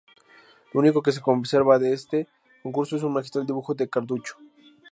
Lo 0.73 0.79
único 0.79 1.03
que 1.03 1.11
se 1.11 1.21
conserva 1.21 1.77
de 1.77 1.93
este 1.93 2.27
concurso 2.63 2.95
es 2.95 3.03
un 3.03 3.13
magistral 3.13 3.45
dibujo 3.45 3.75
de 3.75 3.87
Carducho. 3.87 4.35